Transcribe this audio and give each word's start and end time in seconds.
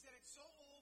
said 0.00 0.16
it's 0.16 0.32
so 0.32 0.40
old. 0.40 0.79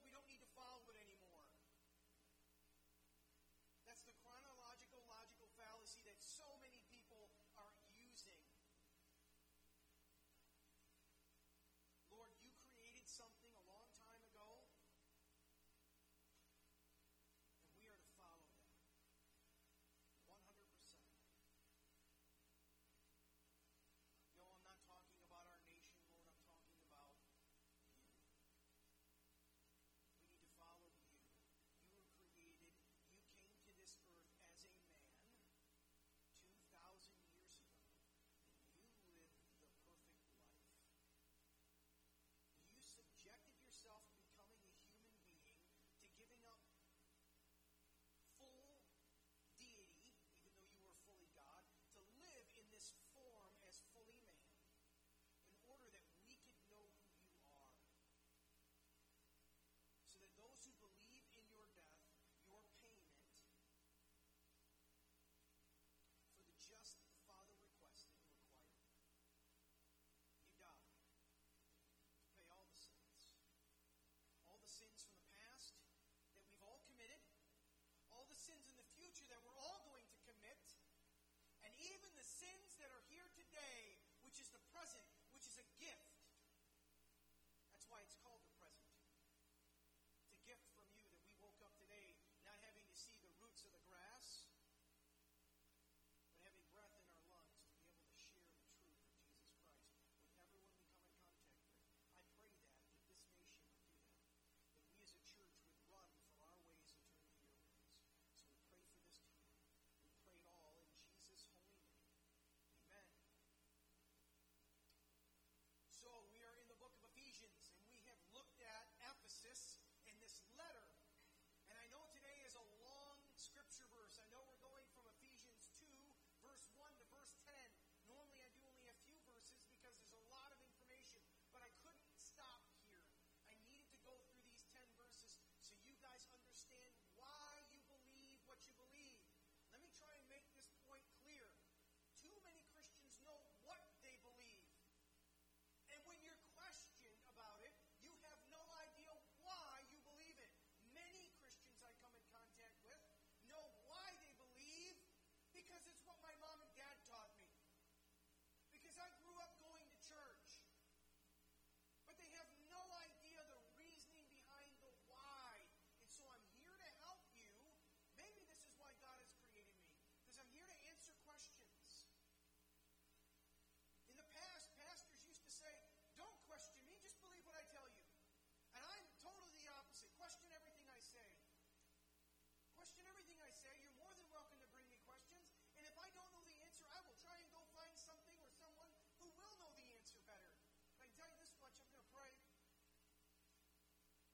there. 183.68 183.76
You're 183.84 184.00
more 184.00 184.16
than 184.16 184.24
welcome 184.32 184.56
to 184.64 184.68
bring 184.72 184.88
me 184.88 184.96
questions. 185.04 185.44
And 185.76 185.84
if 185.84 185.92
I 186.00 186.08
don't 186.16 186.32
know 186.32 186.40
the 186.40 186.56
answer, 186.64 186.88
I 186.88 187.04
will 187.04 187.20
try 187.20 187.36
and 187.36 187.44
go 187.52 187.60
find 187.76 187.92
something 188.00 188.32
or 188.40 188.48
someone 188.56 188.88
who 189.20 189.28
will 189.36 189.52
know 189.60 189.68
the 189.76 189.84
answer 189.92 190.16
better. 190.24 190.48
But 190.96 191.04
I 191.04 191.08
tell 191.12 191.28
you 191.28 191.36
this 191.36 191.52
much, 191.60 191.76
I'm 191.76 191.92
going 191.92 192.00
to 192.00 192.12
pray. 192.16 192.32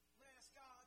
I'm 0.06 0.23
going 0.23 0.31
to 0.31 0.39
ask 0.39 0.55
God. 0.55 0.87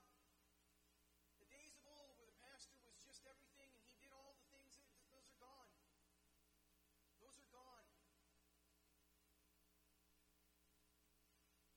The 1.43 1.49
days 1.51 1.75
of 1.75 1.83
old 1.91 2.15
where 2.15 2.31
the 2.31 2.39
pastor 2.39 2.79
was 2.87 2.95
just 3.03 3.27
everything 3.27 3.67
and 3.67 3.83
he 3.83 3.99
did 3.99 4.15
all 4.15 4.31
the 4.39 4.47
things, 4.55 4.79
those 5.11 5.27
are 5.27 5.39
gone. 5.43 5.67
Those 7.19 7.35
are 7.35 7.51
gone. 7.51 7.83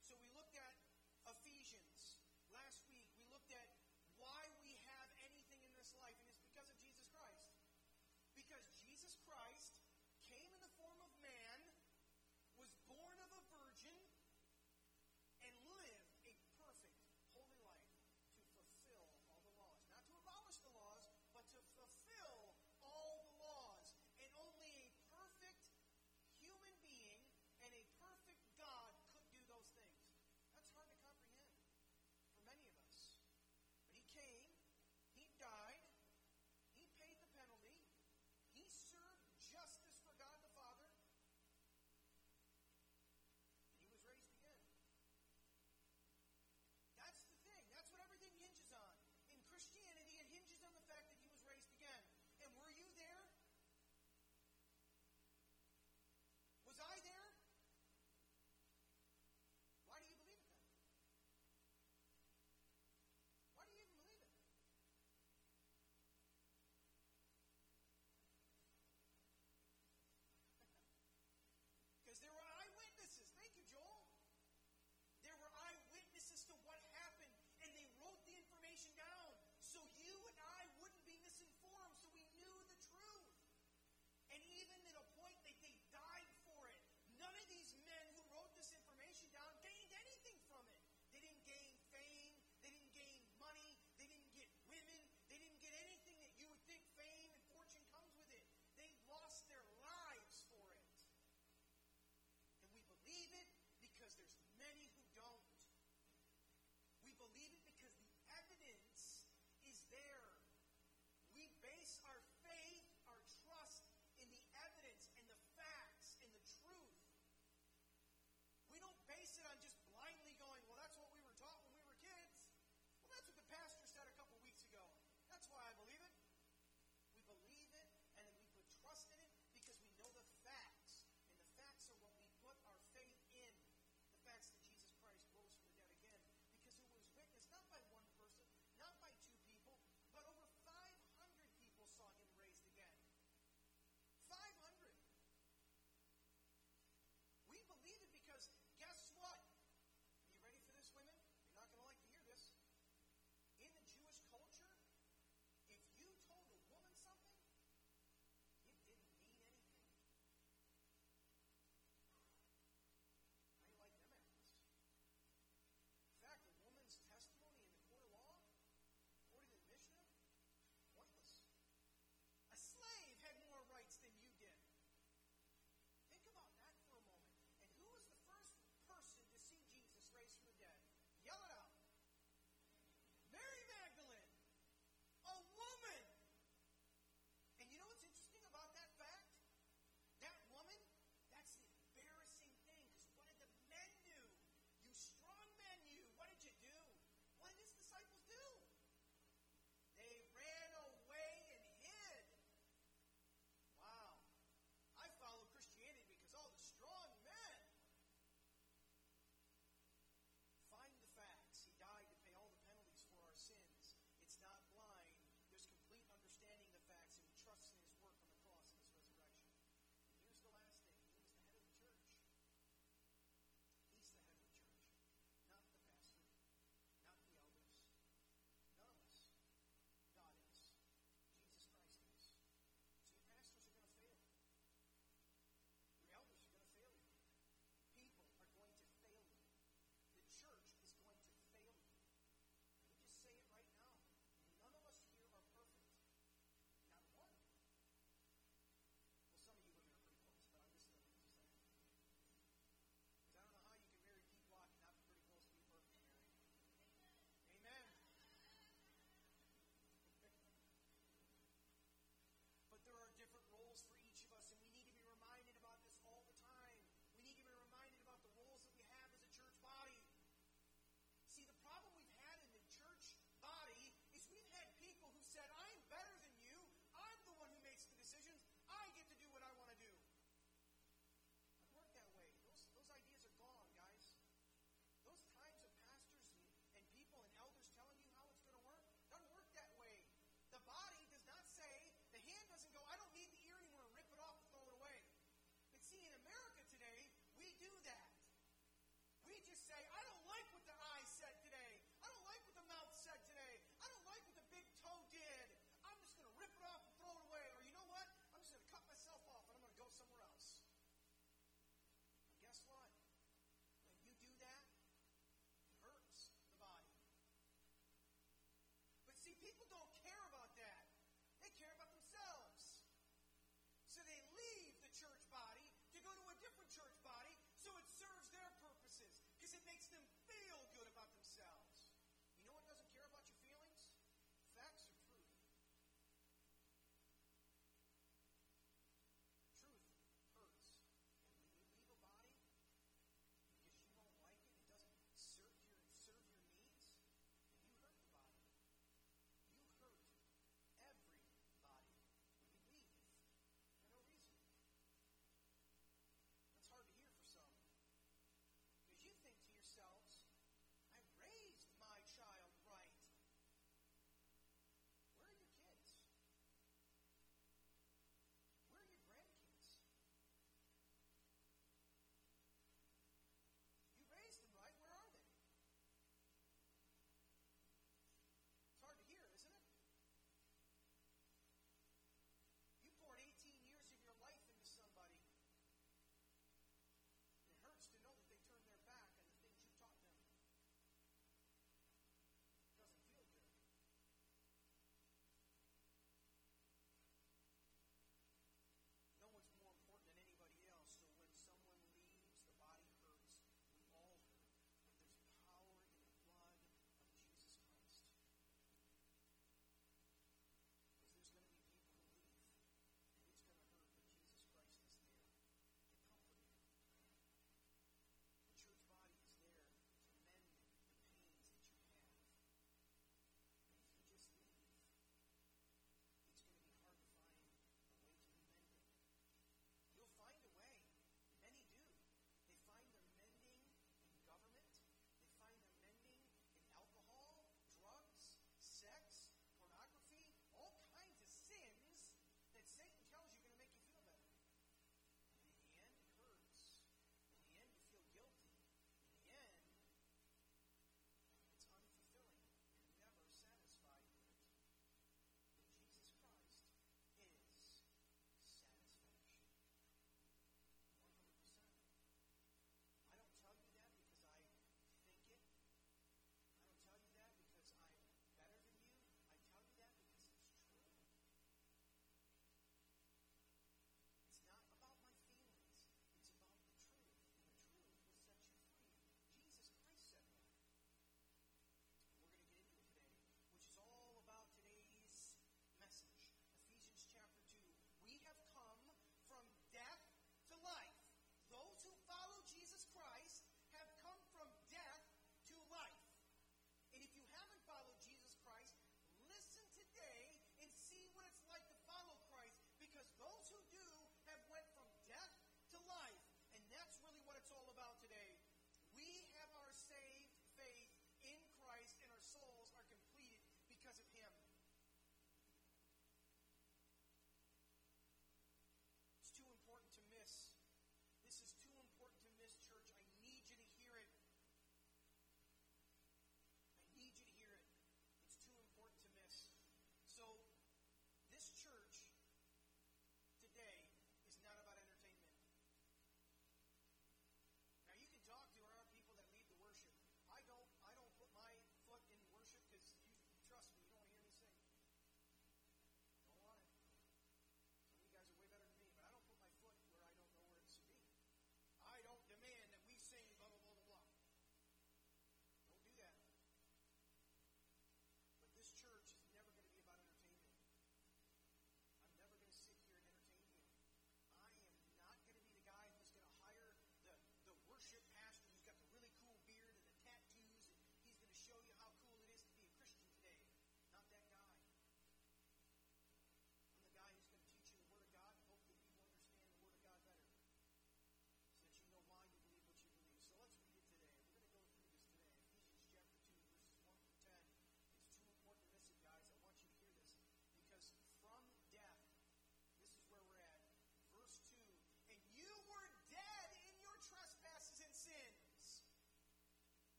So 0.00 0.16
we 0.16 0.32
looked 0.32 0.56
at 0.56 0.63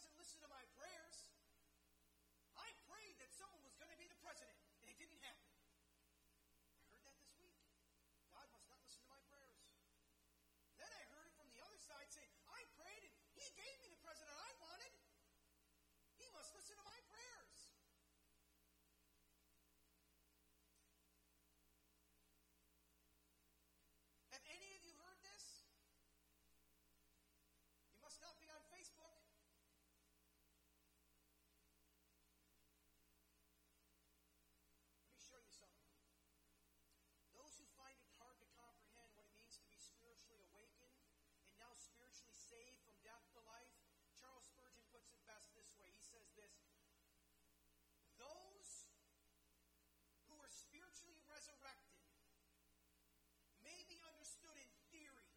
doesn't 0.00 0.16
listen 0.16 0.40
to 0.40 0.48
my 0.48 0.64
prayers. 0.80 1.28
I 2.56 2.72
prayed 2.88 3.20
that 3.20 3.28
someone 3.36 3.60
was 3.60 3.76
going 3.76 3.92
to 3.92 4.00
be 4.00 4.08
the 4.08 4.16
president, 4.24 4.56
and 4.80 4.88
it 4.88 4.96
didn't 4.96 5.20
happen. 5.20 5.52
I 6.72 6.88
heard 6.88 7.04
that 7.04 7.20
this 7.20 7.36
week. 7.36 7.52
God 8.32 8.48
must 8.48 8.64
not 8.72 8.80
listen 8.80 9.04
to 9.04 9.12
my 9.12 9.20
prayers. 9.28 9.60
Then 10.80 10.88
I 10.88 11.04
heard 11.12 11.28
it 11.28 11.36
from 11.36 11.52
the 11.52 11.60
other 11.60 11.76
side 11.84 12.08
saying, 12.08 12.32
I 12.48 12.64
prayed, 12.80 13.04
and 13.04 13.12
he 13.36 13.44
gave 13.52 13.76
me 13.84 13.92
the 13.92 14.00
president 14.00 14.32
I 14.32 14.52
wanted. 14.64 14.88
He 16.16 16.32
must 16.32 16.56
listen 16.56 16.80
to 16.80 16.86
my 16.88 16.96
prayers. 17.12 17.60
Have 24.32 24.44
any 24.48 24.80
of 24.80 24.80
you 24.80 24.96
heard 24.96 25.20
this? 25.20 25.68
You 27.92 28.00
must 28.00 28.16
not 28.24 28.32
be 28.40 28.49
actually 42.20 42.36
saved 42.36 42.76
from 42.84 42.92
death 43.00 43.24
to 43.32 43.40
life? 43.48 43.72
Charles 44.20 44.44
Spurgeon 44.52 44.84
puts 44.92 45.08
it 45.08 45.16
best 45.24 45.56
this 45.56 45.72
way. 45.80 45.88
He 45.88 46.04
says 46.04 46.28
this 46.36 46.52
Those 48.20 48.84
who 50.28 50.36
were 50.36 50.52
spiritually 50.52 51.16
resurrected 51.24 51.96
may 53.64 53.88
be 53.88 53.96
understood 54.04 54.52
in 54.60 54.68
theory, 54.92 55.32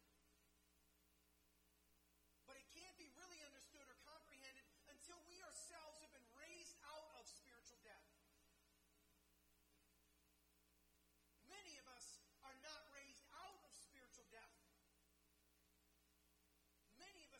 but 2.44 2.60
it 2.60 2.68
can't 2.76 3.00
be 3.00 3.08
really 3.16 3.40
understood 3.40 3.88
or 3.88 3.96
comprehended 4.04 4.68
until 4.92 5.24
we 5.24 5.40
ourselves 5.40 6.04
have 6.04 6.12
been 6.12 6.28
raised 6.36 6.76
out 6.84 7.08
of 7.16 7.24
spiritual 7.24 7.80
death. 7.80 8.12
Many 11.48 11.80
of 11.80 11.88
us 11.96 12.23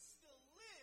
still 0.04 0.36
live. 0.56 0.73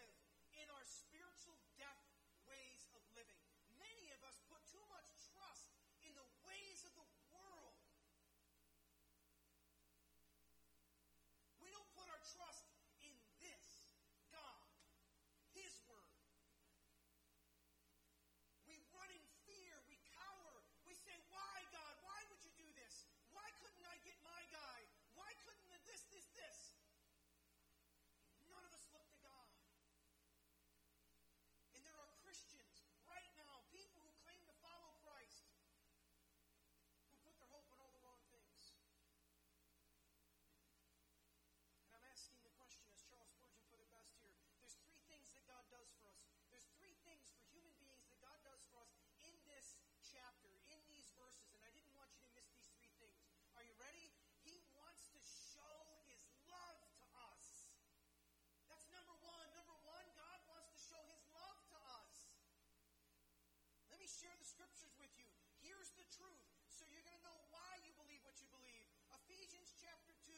share 64.21 64.37
the 64.37 64.45
scriptures 64.45 64.93
with 65.01 65.09
you. 65.17 65.25
Here's 65.65 65.89
the 65.97 66.05
truth. 66.13 66.45
So 66.69 66.85
you're 66.93 67.01
going 67.01 67.17
to 67.17 67.25
know 67.25 67.41
why 67.49 67.81
you 67.81 67.89
believe 67.97 68.21
what 68.21 68.37
you 68.37 68.45
believe. 68.53 68.85
Ephesians 69.25 69.73
chapter 69.81 70.13
2, 70.29 70.37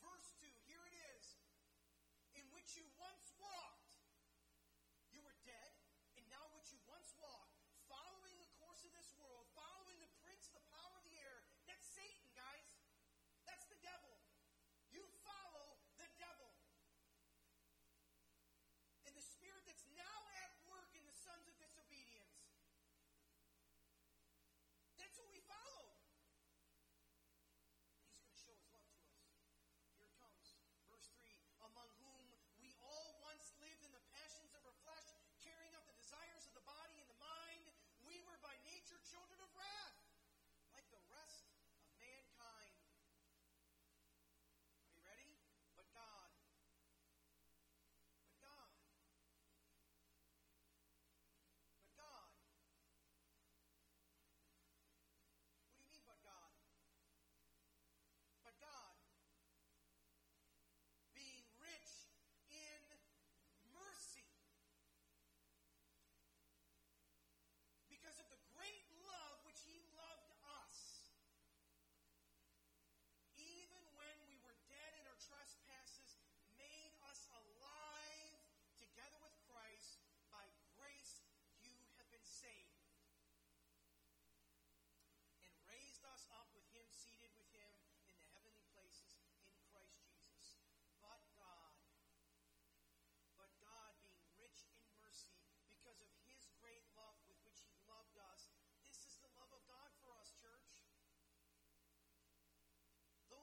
verse 0.00 0.32
2. 0.40 0.48
Here 0.64 0.80
it 0.88 0.96
is. 1.12 1.36
In 2.32 2.48
which 2.56 2.72
you 2.80 2.88
once 2.96 3.28
walked. 3.36 3.92
You 5.12 5.20
were 5.20 5.36
dead, 5.44 5.72
and 6.16 6.24
now 6.32 6.40
what 6.56 6.64
you 6.72 6.80
once 6.88 7.12
walked, 7.20 7.60
following 7.92 8.32
the 8.40 8.48
course 8.56 8.80
of 8.88 8.92
this 8.96 9.12
world, 9.20 9.44
following 9.52 10.00
the 10.00 10.08
prince, 10.24 10.48
the 10.56 10.64
power 10.72 10.96
of 10.96 11.04
the 11.04 11.20
air. 11.20 11.44
That's 11.68 11.84
Satan, 11.92 12.32
guys. 12.32 12.72
That's 13.44 13.68
the 13.68 13.76
devil. 13.84 14.16
You 14.88 15.04
follow 15.20 15.76
the 16.00 16.08
devil. 16.16 16.56
And 19.04 19.12
the 19.12 19.20
spirit 19.20 19.60
that's 19.68 19.84
now 19.92 20.32
That's 25.12 25.20
what 25.20 25.28
we 25.34 25.40
follow. 25.46 25.71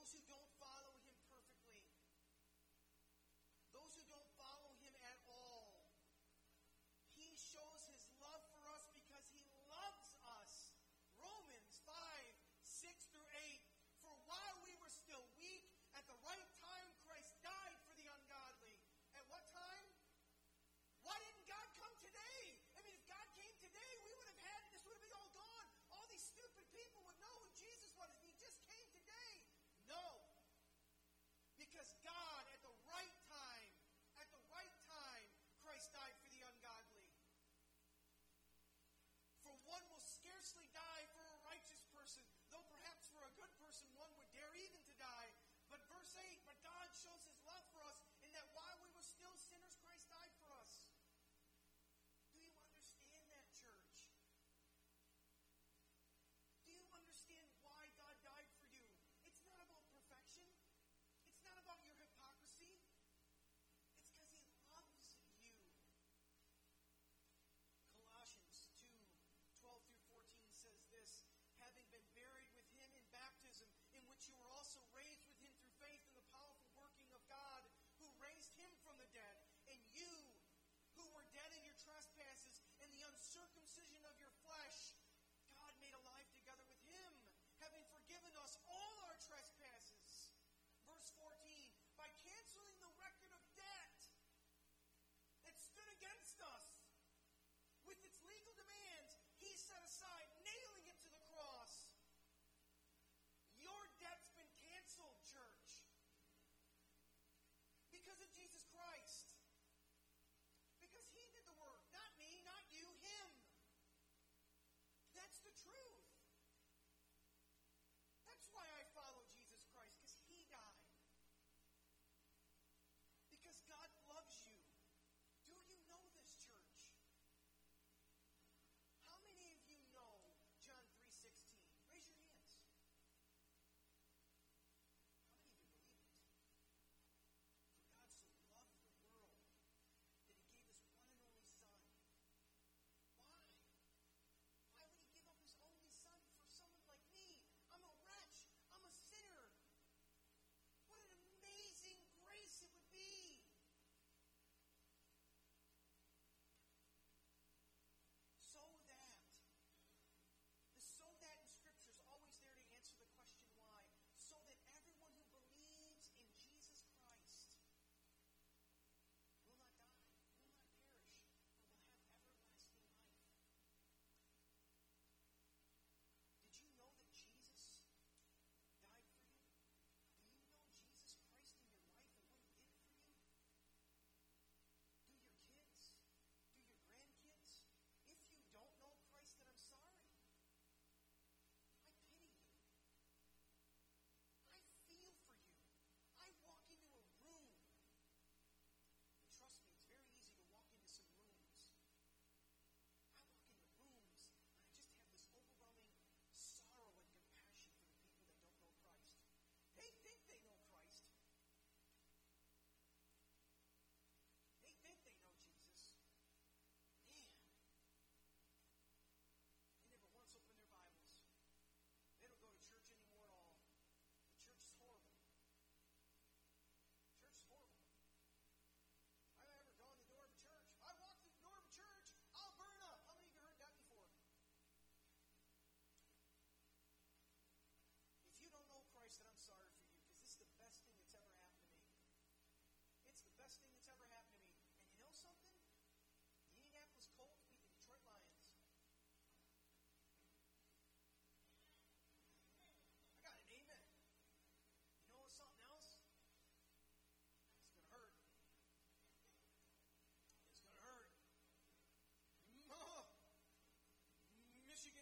Those 0.09 0.25
who 0.25 0.33
don't 0.33 0.53
follow 0.57 0.97
him 1.05 1.13
perfectly, 1.29 1.85
those 3.69 3.93
who 3.93 4.01
don't 4.09 4.28
seriously, 40.39 40.71
God, 40.73 40.88
sight 99.99 100.38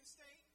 state 0.08 0.47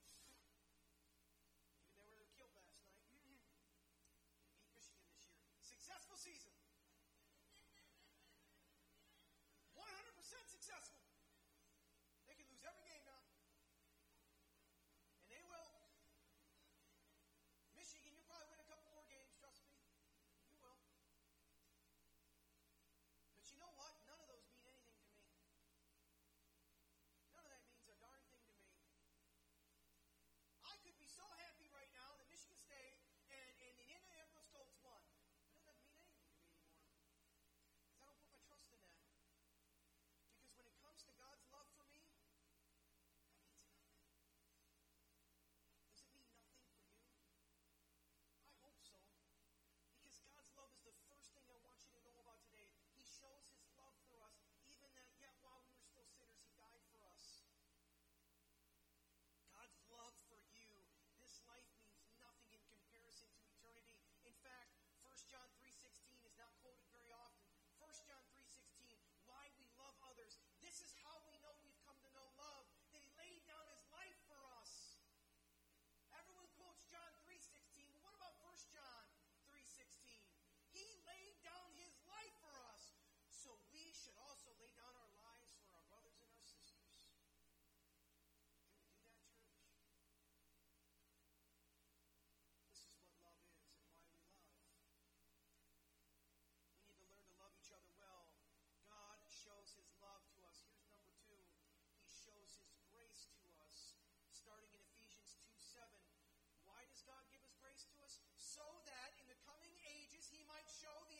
so 108.53 108.61
that 108.85 109.09
in 109.17 109.25
the 109.25 109.39
coming 109.49 109.73
ages 109.89 110.29
he 110.29 110.37
might 110.45 110.69
show 110.69 110.93
the 111.09 111.17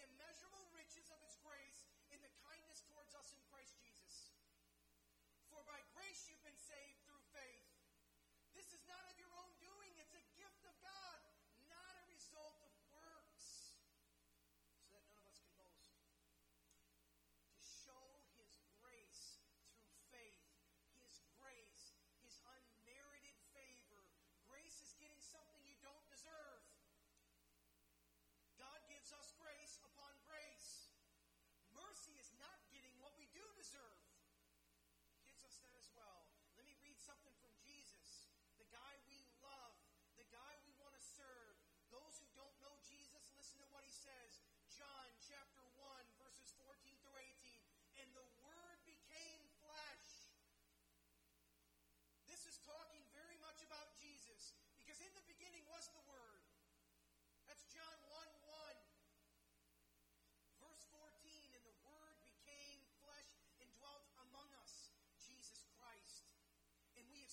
something 37.03 37.35
from 37.43 37.51
Jesus, 37.59 38.31
the 38.55 38.67
guy 38.71 38.95
we 39.03 39.19
love, 39.43 39.75
the 40.15 40.23
guy 40.31 40.55
we 40.63 40.71
want 40.79 40.95
to 40.95 41.03
serve. 41.03 41.59
Those 41.91 42.15
who 42.23 42.31
don't 42.31 42.55
know 42.63 42.79
Jesus, 42.79 43.27
listen 43.35 43.59
to 43.59 43.67
what 43.75 43.83
he 43.83 43.91
says. 43.91 44.39
John 44.71 45.11
chapter 45.19 45.52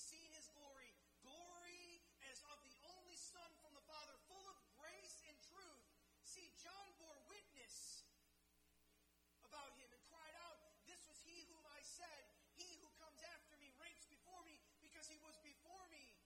seen 0.01 0.33
his 0.33 0.49
glory, 0.57 0.97
glory 1.21 2.01
as 2.33 2.41
of 2.49 2.57
the 2.65 2.73
only 2.97 3.21
Son 3.21 3.53
from 3.61 3.77
the 3.77 3.85
Father, 3.85 4.17
full 4.33 4.49
of 4.49 4.57
grace 4.81 5.21
and 5.29 5.37
truth. 5.53 5.85
See, 6.25 6.49
John 6.57 6.89
bore 6.97 7.21
witness 7.29 8.09
about 9.45 9.77
him 9.77 9.93
and 9.93 10.01
cried 10.09 10.33
out, 10.41 10.57
This 10.89 11.05
was 11.05 11.21
he 11.29 11.45
whom 11.53 11.69
I 11.69 11.85
said, 11.85 12.23
He 12.57 12.81
who 12.81 12.89
comes 12.97 13.21
after 13.37 13.61
me 13.61 13.77
ranks 13.77 14.09
before 14.09 14.41
me 14.49 14.57
because 14.81 15.05
he 15.05 15.21
was 15.21 15.37
before 15.45 15.85
me. 15.93 16.17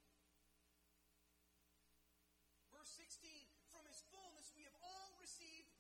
Verse 2.70 2.94
16 2.94 3.26
From 3.74 3.82
his 3.90 4.06
fullness 4.14 4.54
we 4.54 4.62
have 4.62 4.76
all 4.86 5.18
received 5.18 5.73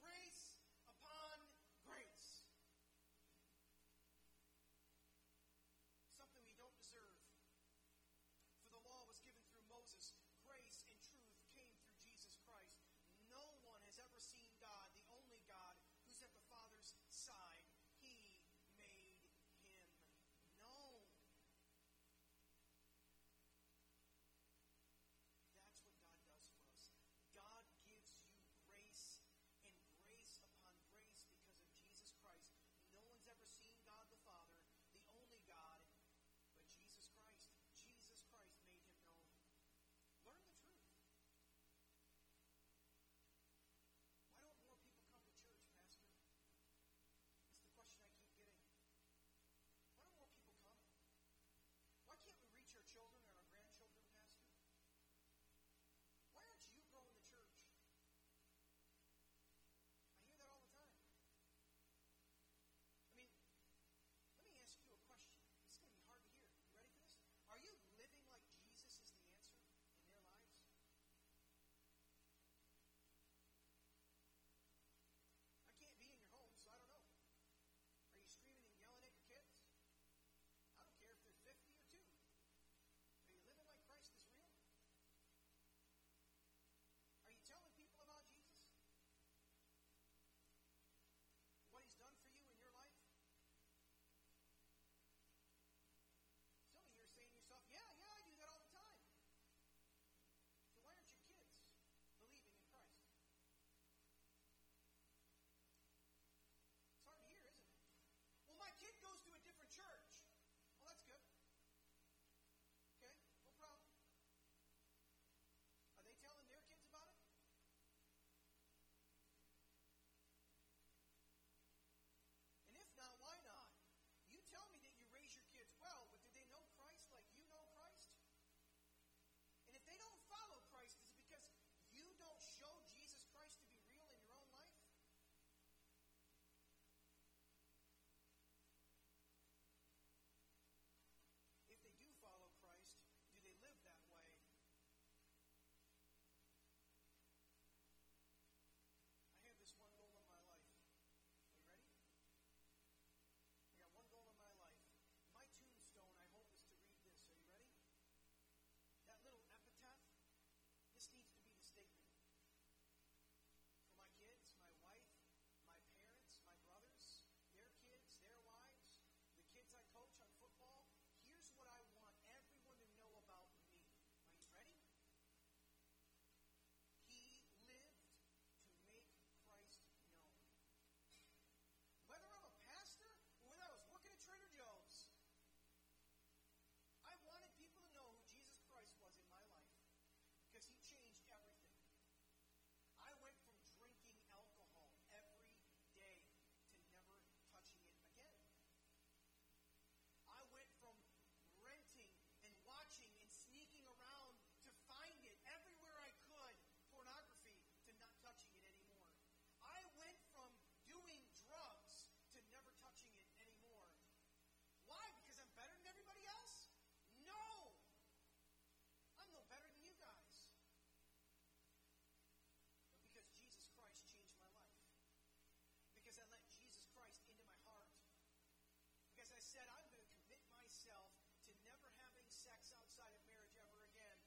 said, 229.54 229.70
I'm 229.70 229.86
going 229.86 230.02
to 230.02 230.10
commit 230.18 230.42
myself 230.50 231.14
to 231.46 231.54
never 231.62 231.86
having 232.02 232.26
sex 232.26 232.74
outside 232.74 233.14
of 233.14 233.22
marriage 233.30 233.54
ever 233.54 233.86
again, 233.86 234.18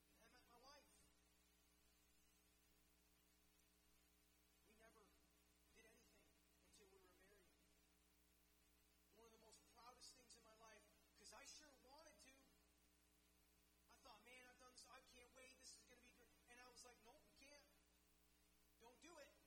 and 0.00 0.16
I 0.16 0.24
met 0.32 0.40
my 0.48 0.56
wife. 0.64 0.88
We 4.64 4.72
never 4.80 5.04
did 5.04 5.28
anything 5.76 5.92
until 6.56 6.88
we 6.88 7.04
were 7.04 7.12
married. 7.20 7.52
One 9.12 9.28
of 9.28 9.36
the 9.36 9.44
most 9.44 9.60
proudest 9.76 10.16
things 10.16 10.32
in 10.32 10.40
my 10.48 10.56
life, 10.56 10.88
because 11.12 11.28
I 11.36 11.44
sure 11.44 11.76
wanted 11.84 12.16
to. 12.24 12.32
I 13.92 14.00
thought, 14.08 14.24
man, 14.24 14.40
I've 14.48 14.56
done 14.56 14.72
this. 14.72 14.88
I 14.88 15.04
can't 15.12 15.28
wait. 15.36 15.52
This 15.60 15.76
is 15.76 15.84
going 15.84 16.00
to 16.00 16.08
be 16.08 16.16
great. 16.16 16.40
And 16.48 16.56
I 16.56 16.66
was 16.72 16.80
like, 16.80 16.96
nope, 17.04 17.20
you 17.28 17.36
can't. 17.44 17.68
Don't 18.80 18.96
do 19.04 19.12
it. 19.20 19.43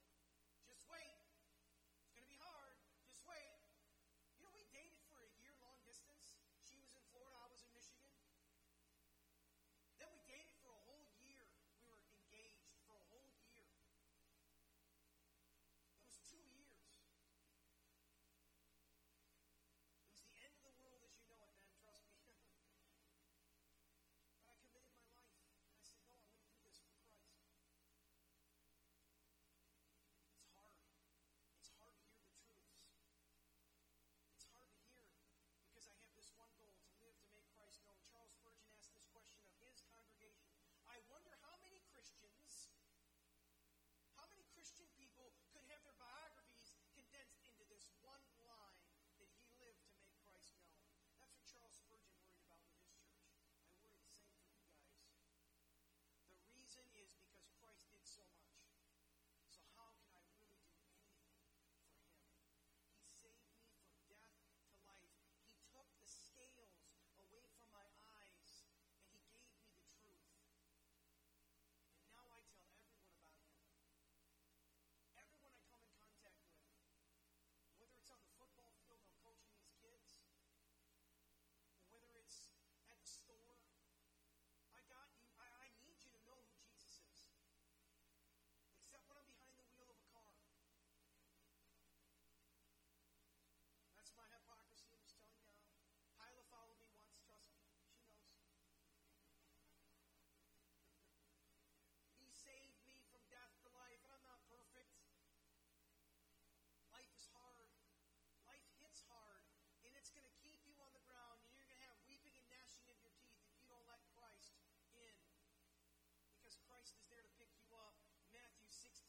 Christ 116.77 116.93
is 116.93 117.09
there 117.09 117.25
to 117.25 117.33
pick 117.41 117.49
you 117.57 117.73
up. 117.73 117.97
Matthew 118.29 118.69
16, 118.69 119.01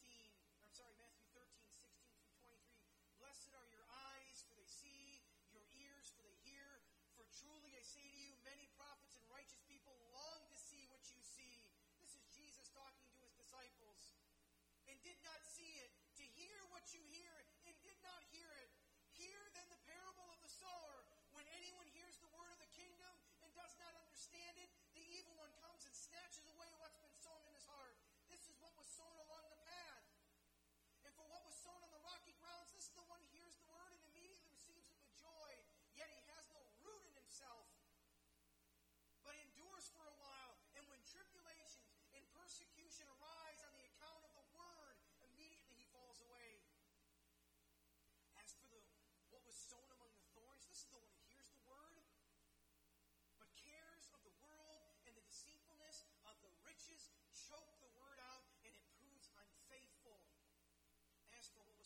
I'm 0.64 0.72
sorry, 0.72 0.96
Matthew 0.96 1.28
13, 1.36 1.68
16 1.68 2.00
through 2.16 2.32
23. 2.40 2.64
Blessed 3.20 3.52
are 3.52 3.68
your 3.68 3.84
eyes, 4.08 4.40
for 4.48 4.56
they 4.56 4.64
see, 4.64 5.20
your 5.52 5.68
ears, 5.76 6.08
for 6.16 6.24
they 6.24 6.32
hear. 6.48 6.80
For 7.12 7.28
truly 7.44 7.76
I 7.76 7.84
say 7.84 8.08
to 8.08 8.16
you, 8.24 8.32
many 8.40 8.72
prophets 8.80 9.20
and 9.20 9.24
righteous 9.28 9.60
people 9.68 9.92
long 10.16 10.48
to 10.48 10.56
see 10.56 10.88
what 10.88 11.04
you 11.12 11.20
see. 11.20 11.68
This 12.00 12.16
is 12.16 12.24
Jesus 12.32 12.72
talking 12.72 13.04
to 13.04 13.20
his 13.20 13.36
disciples. 13.36 14.16
And 14.88 14.96
did 15.04 15.20
not 15.20 15.44
see 15.44 15.76
it, 15.84 15.92
to 16.16 16.24
hear 16.40 16.56
what 16.72 16.88
you 16.96 17.04
hear 17.12 17.36
someone 31.68 31.82
on 31.82 31.90
the 31.92 31.97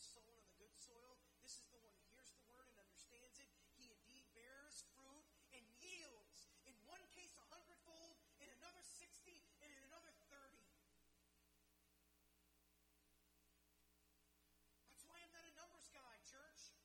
was 0.03 0.11
sown 0.19 0.35
on 0.35 0.43
the 0.43 0.59
good 0.59 0.75
soil. 0.75 1.15
This 1.39 1.55
is 1.63 1.71
the 1.71 1.79
one 1.79 1.95
who 1.95 2.03
hears 2.11 2.27
the 2.35 2.43
word 2.51 2.67
and 2.67 2.75
understands 2.75 3.39
it. 3.39 3.47
He 3.79 3.87
indeed 3.87 4.27
bears 4.35 4.83
fruit 4.91 5.23
and 5.55 5.63
yields. 5.79 6.51
In 6.67 6.75
one 6.83 6.99
case, 7.15 7.31
a 7.39 7.45
hundredfold, 7.47 8.19
in 8.43 8.51
another, 8.59 8.83
sixty, 8.83 9.47
and 9.63 9.71
in 9.71 9.79
another, 9.87 10.11
thirty. 10.27 10.59
That's 14.91 15.07
why 15.07 15.23
I'm 15.23 15.31
not 15.31 15.47
a 15.47 15.55
numbers 15.55 15.87
guy, 15.95 16.19
church. 16.27 16.75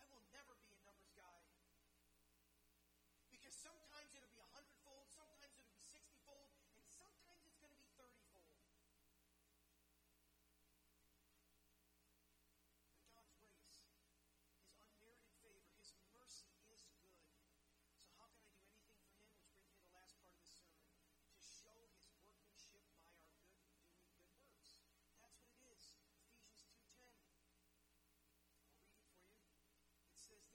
I 0.00 0.08
will 0.08 0.24
never 0.32 0.56
be 0.64 0.72
a 0.72 0.80
numbers 0.88 1.12
guy. 1.12 1.40
Because 3.28 3.52
sometimes 3.52 4.01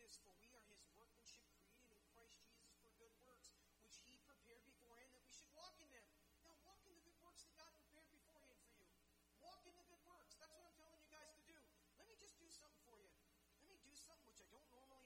is, 0.07 0.15
for 0.23 0.31
we 0.39 0.47
are 0.55 0.63
his 0.71 0.87
workmanship 0.95 1.43
created 1.51 1.91
in 1.91 1.99
Christ 2.15 2.39
Jesus 2.39 2.71
for 2.79 2.87
good 2.95 3.11
works, 3.19 3.51
which 3.83 3.99
he 4.07 4.15
prepared 4.23 4.63
beforehand 4.63 5.11
that 5.11 5.19
we 5.27 5.35
should 5.35 5.51
walk 5.51 5.75
in 5.83 5.91
them. 5.91 6.07
Now 6.47 6.55
walk 6.63 6.79
in 6.87 6.95
the 6.95 7.03
good 7.03 7.19
works 7.19 7.43
that 7.43 7.51
God 7.59 7.75
prepared 7.75 8.07
beforehand 8.15 8.55
for 8.63 8.71
you. 8.79 8.87
Walk 9.43 9.67
in 9.67 9.75
the 9.75 9.83
good 9.83 9.99
works. 10.07 10.39
That's 10.39 10.55
what 10.55 10.63
I'm 10.63 10.79
telling 10.79 10.95
you 11.03 11.11
guys 11.11 11.35
to 11.35 11.43
do. 11.43 11.59
Let 11.99 12.07
me 12.07 12.15
just 12.23 12.39
do 12.39 12.47
something 12.47 12.79
for 12.87 12.95
you. 13.03 13.11
Let 13.59 13.67
me 13.67 13.75
do 13.83 13.91
something 13.99 14.23
which 14.31 14.39
I 14.39 14.47
don't 14.47 14.71
normally 14.71 14.96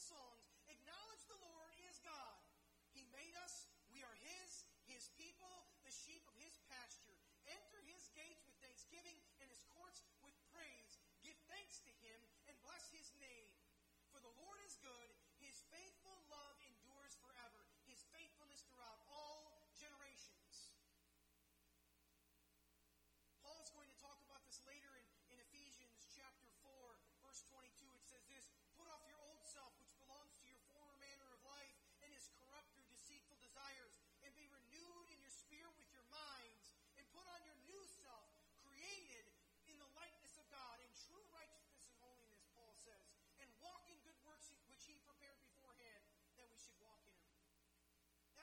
songs 0.00 0.48
acknowledge 0.72 1.20
the 1.28 1.36
Lord 1.44 1.76
is 1.84 2.00
God. 2.00 2.40
He 2.96 3.04
made 3.12 3.36
us, 3.44 3.68
we 3.92 4.00
are 4.00 4.16
His, 4.24 4.64
His 4.88 5.12
people, 5.20 5.68
the 5.84 5.92
sheep 5.92 6.24
of 6.24 6.32
His 6.40 6.56
pasture. 6.72 7.20
Enter 7.44 7.84
His 7.84 8.08
gates 8.16 8.40
with 8.48 8.56
thanksgiving 8.64 9.20
and 9.44 9.52
His 9.52 9.60
courts 9.76 10.00
with 10.24 10.32
praise. 10.56 10.96
Give 11.20 11.36
thanks 11.52 11.84
to 11.84 11.92
Him 12.00 12.16
and 12.48 12.56
bless 12.64 12.88
His 12.88 13.12
name. 13.20 13.52
For 14.08 14.24
the 14.24 14.32
Lord 14.40 14.64
is 14.64 14.80
good, 14.80 15.08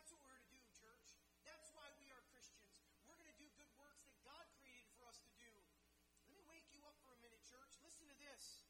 That's 0.08 0.24
what 0.24 0.32
we're 0.32 0.40
to 0.40 0.56
do, 0.56 0.64
church. 0.72 1.20
That's 1.44 1.68
why 1.76 1.84
we 2.00 2.08
are 2.16 2.24
Christians. 2.32 2.80
We're 3.04 3.20
going 3.20 3.28
to 3.28 3.36
do 3.44 3.52
good 3.60 3.68
works 3.76 4.08
that 4.08 4.16
God 4.24 4.48
created 4.64 4.88
for 4.96 5.04
us 5.04 5.20
to 5.20 5.28
do. 5.36 5.52
Let 6.24 6.32
me 6.32 6.40
wake 6.48 6.64
you 6.72 6.80
up 6.88 6.96
for 7.04 7.12
a 7.12 7.20
minute, 7.20 7.44
church. 7.44 7.76
Listen 7.84 8.08
to 8.08 8.16
this. 8.16 8.64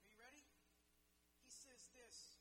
Are 0.00 0.08
you 0.08 0.16
ready? 0.16 0.48
He 1.44 1.52
says 1.52 1.92
this. 1.92 2.33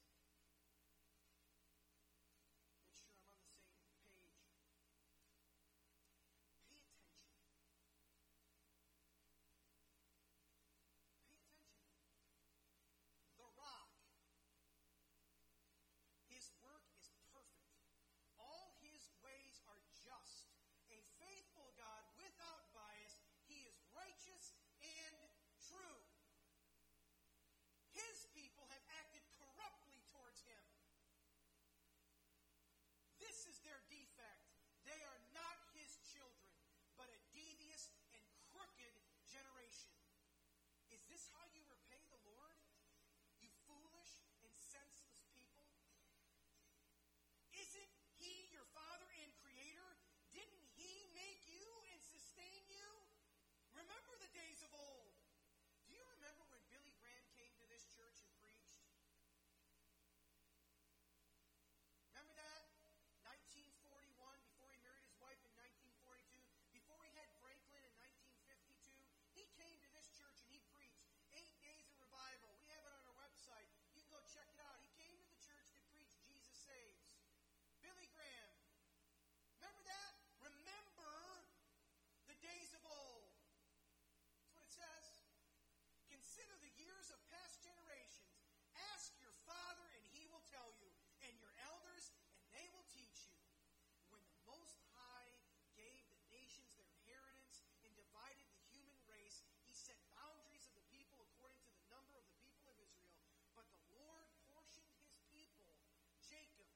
Jacob. 106.34 106.73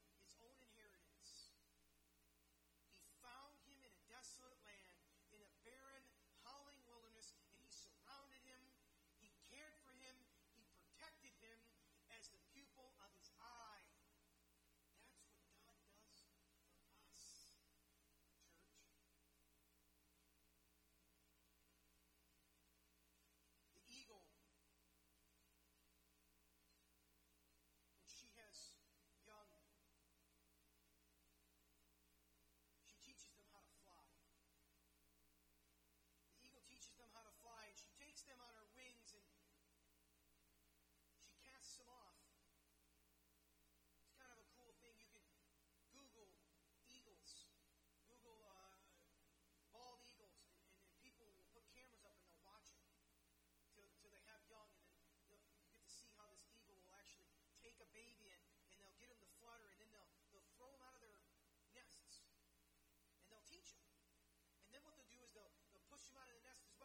you 66.12 66.16
out 66.20 66.28
of 66.28 66.40
the 66.40 66.48
nest 66.48 66.77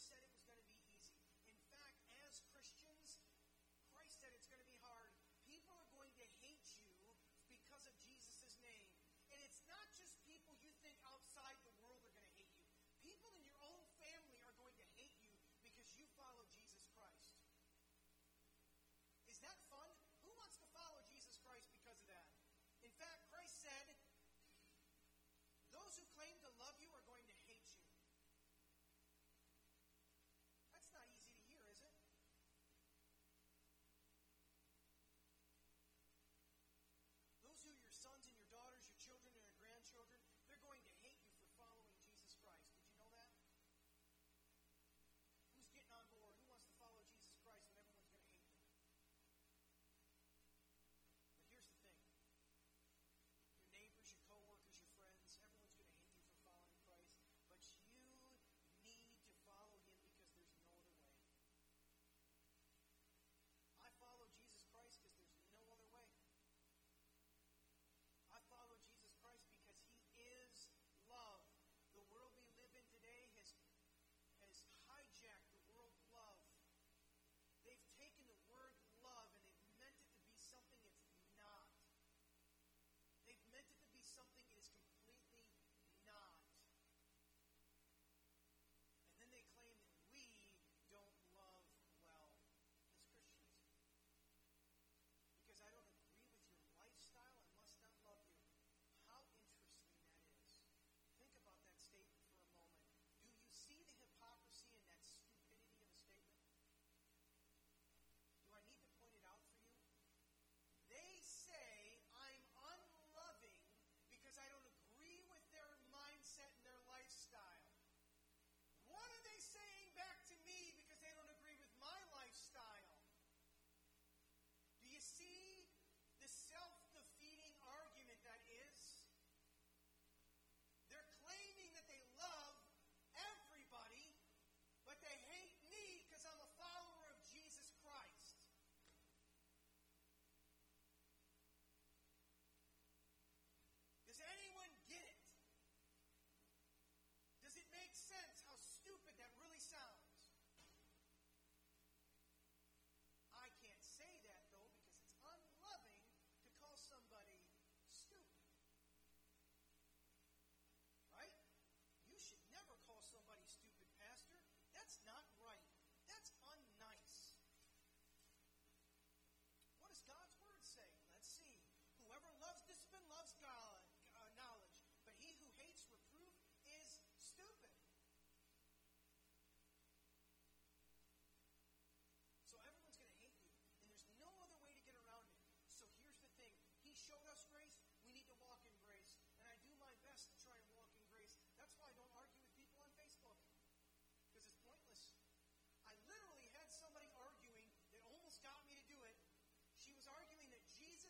said 0.00 0.24
it 0.24 0.32
was 0.32 0.40
going 0.48 0.56
to 0.56 0.64
be 0.64 0.80
easy. 0.96 1.20
In 1.44 1.60
fact, 1.68 2.00
as 2.24 2.40
Christians, 2.48 3.20
Christ 3.92 4.16
said 4.16 4.32
it's 4.32 4.48
going 4.48 4.64
to 4.64 4.70
be 4.70 4.80
hard. 4.80 5.12
People 5.44 5.76
are 5.76 5.92
going 5.92 6.12
to 6.16 6.26
hate 6.40 6.64
you 6.80 6.96
because 7.52 7.84
of 7.84 7.92
Jesus' 8.00 8.56
name. 8.64 8.88
And 9.28 9.38
it's 9.44 9.60
not 9.68 9.92
just 9.92 10.16
people 10.24 10.56
you 10.64 10.72
think 10.80 10.96
outside 11.04 11.60
the 11.68 11.76
world 11.84 12.00
are 12.08 12.14
going 12.16 12.24
to 12.24 12.36
hate 12.40 12.56
you. 12.56 12.72
People 13.04 13.28
in 13.36 13.44
your 13.44 13.60
own 13.60 13.84
family 14.00 14.40
are 14.48 14.56
going 14.56 14.74
to 14.80 14.86
hate 14.96 15.20
you 15.20 15.36
because 15.60 15.92
you 15.92 16.08
follow 16.16 16.48
Jesus 16.48 16.88
Christ. 16.96 17.36
Is 19.28 19.36
that 19.44 19.60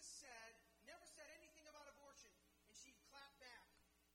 Jesus 0.00 0.24
said, 0.24 0.56
never 0.88 1.04
said 1.04 1.28
anything 1.36 1.68
about 1.68 1.84
abortion. 1.92 2.32
And 2.64 2.72
she 2.72 2.96
clapped 3.12 3.36
back. 3.36 3.68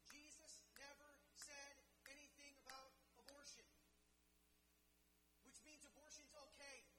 Jesus 0.10 0.58
never 0.82 1.14
said 1.38 1.78
anything 2.10 2.58
about 2.66 2.90
abortion, 3.22 3.70
which 5.46 5.62
means 5.62 5.86
abortion's 5.86 6.34
okay. 6.50 6.90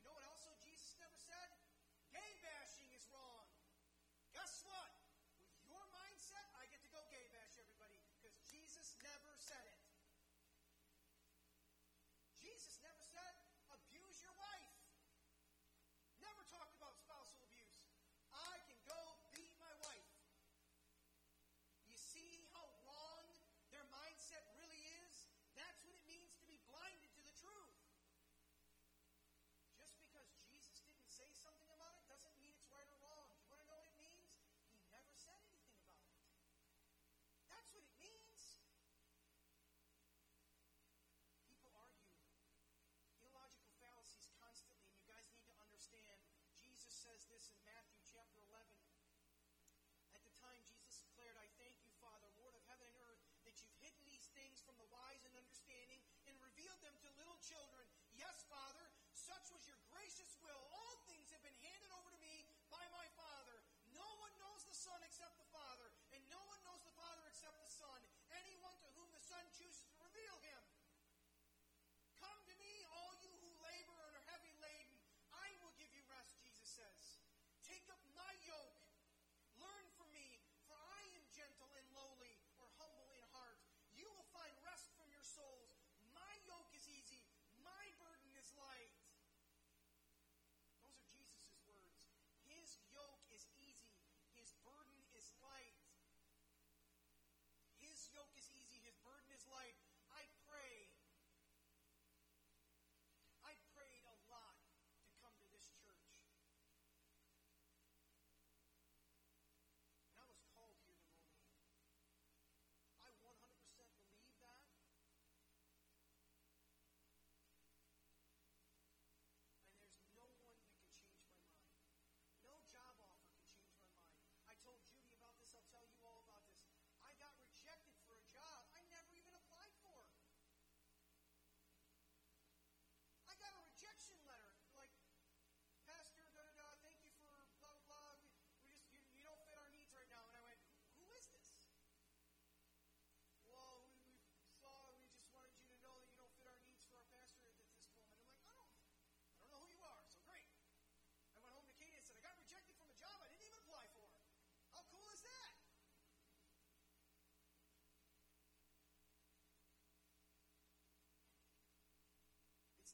You 0.00 0.08
know 0.08 0.16
what 0.16 0.24
also 0.24 0.56
Jesus 0.64 0.96
never 0.96 1.20
said? 1.20 1.52
Gay 2.16 2.40
bashing 2.40 2.88
is 2.96 3.04
wrong. 3.12 3.44
Guess 4.32 4.64
what? 4.64 4.92
With 5.44 5.60
your 5.68 5.84
mindset, 5.92 6.48
I 6.56 6.64
get 6.72 6.80
to 6.80 6.88
go 6.96 7.04
gay 7.12 7.28
bash 7.28 7.60
everybody 7.60 8.00
because 8.08 8.32
Jesus 8.48 8.96
never 9.04 9.36
said 9.36 9.68
it. 9.68 9.83
children. 57.44 57.84
Yes, 58.16 58.48
Father, 58.48 58.88
such 59.12 59.52
was 59.52 59.60
your 59.68 59.76
gracious 59.92 60.32
will. 60.40 60.62
All 60.72 60.96
things 61.04 61.28
have 61.28 61.44
been 61.44 61.56
handed 61.60 61.92
over 61.92 62.08
to 62.08 62.20
me 62.24 62.48
by 62.72 62.80
my 62.88 63.04
Father. 63.20 63.60
No 63.92 64.08
one 64.24 64.32
knows 64.40 64.64
the 64.64 64.72
Son 64.72 64.96
except 65.04 65.36
the 65.36 65.43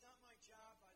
It's 0.00 0.06
not 0.08 0.16
my 0.24 0.32
job. 0.48 0.89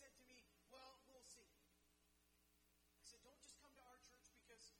said 0.00 0.16
to 0.16 0.24
me, 0.24 0.48
Well, 0.72 1.04
we'll 1.04 1.28
see. 1.28 1.44
I 2.96 3.04
said, 3.04 3.20
Don't 3.20 3.36
just 3.36 3.60
come 3.60 3.76
to 3.76 3.84
our 3.84 4.00
church 4.00 4.32
because 4.32 4.72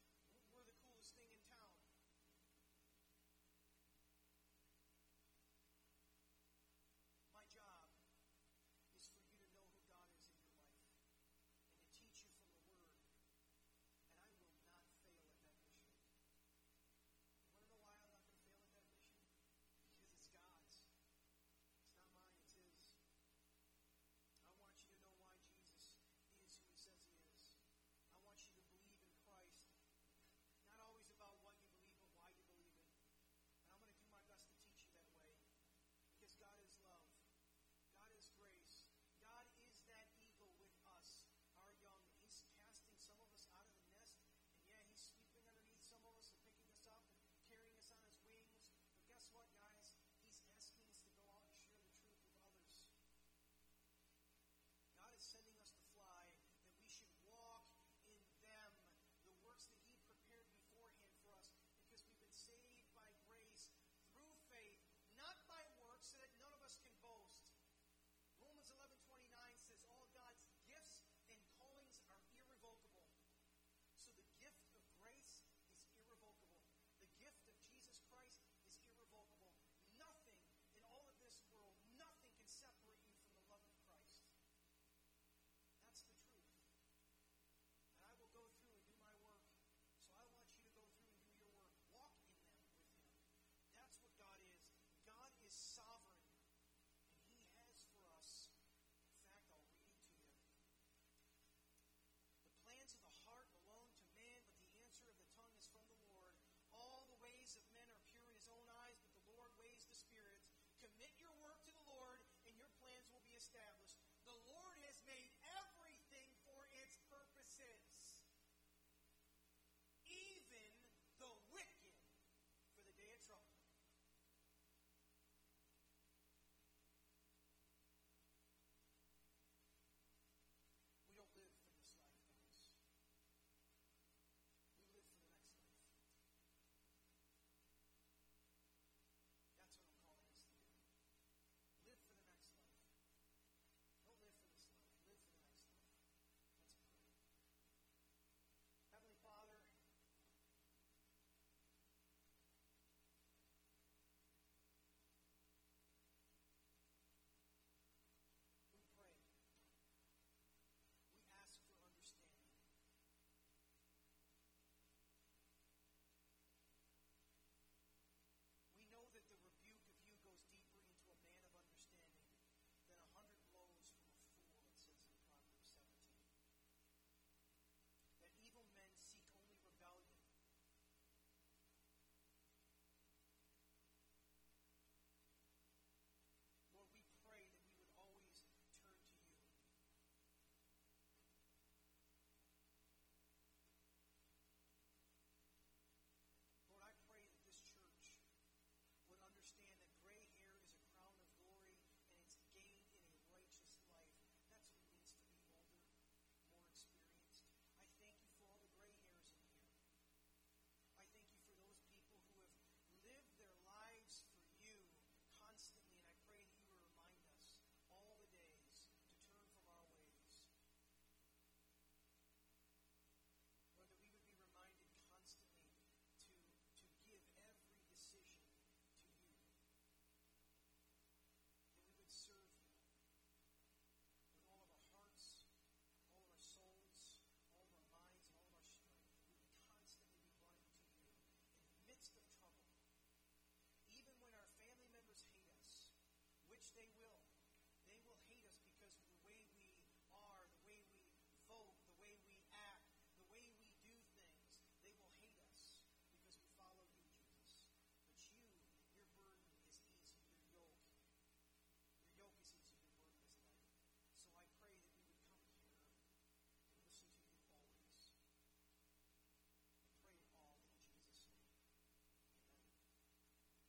established. 113.40 113.99